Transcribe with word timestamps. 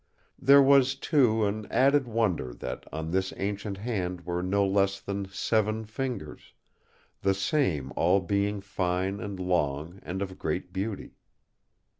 There 0.39 0.63
was, 0.63 0.95
too, 0.95 1.45
an 1.45 1.67
added 1.69 2.07
wonder 2.07 2.55
that 2.55 2.85
on 2.91 3.11
this 3.11 3.31
ancient 3.37 3.77
hand 3.77 4.21
were 4.25 4.41
no 4.41 4.65
less 4.65 4.99
than 4.99 5.27
seven 5.29 5.85
fingers, 5.85 6.53
the 7.21 7.35
same 7.35 7.93
all 7.95 8.19
being 8.19 8.61
fine 8.61 9.19
and 9.19 9.39
long, 9.39 9.99
and 10.01 10.23
of 10.23 10.39
great 10.39 10.73
beauty. 10.73 11.17